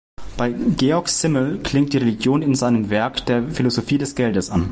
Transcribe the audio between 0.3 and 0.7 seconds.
Bei